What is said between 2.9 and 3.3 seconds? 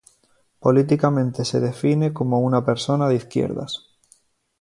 de